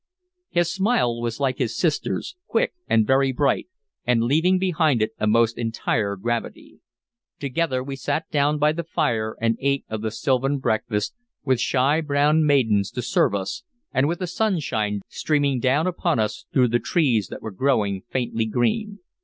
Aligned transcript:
His 0.49 0.73
smile 0.73 1.21
was 1.21 1.39
like 1.39 1.59
his 1.59 1.77
sister's, 1.77 2.35
quick 2.47 2.73
and 2.87 3.05
very 3.05 3.31
bright, 3.31 3.67
and 4.03 4.23
leaving 4.23 4.57
behind 4.57 4.99
it 4.99 5.11
a 5.19 5.27
most 5.27 5.59
entire 5.59 6.15
gravity. 6.15 6.79
Together 7.37 7.83
we 7.83 7.95
sat 7.95 8.27
down 8.31 8.57
by 8.57 8.71
the 8.71 8.83
fire 8.83 9.35
and 9.39 9.57
ate 9.59 9.85
of 9.89 10.01
the 10.01 10.09
sylvan 10.09 10.57
breakfast, 10.57 11.13
with 11.45 11.61
shy 11.61 12.01
brown 12.01 12.43
maidens 12.43 12.89
to 12.89 13.03
serve 13.03 13.35
us 13.35 13.61
and 13.93 14.07
with 14.07 14.17
the 14.17 14.25
sunshine 14.25 15.01
streaming 15.07 15.59
down 15.59 15.85
upon 15.85 16.17
us 16.17 16.47
through 16.51 16.69
the 16.69 16.79
trees 16.79 17.27
that 17.27 17.43
were 17.43 17.51
growing 17.51 18.01
faintly 18.11 18.47
green. 18.47 19.01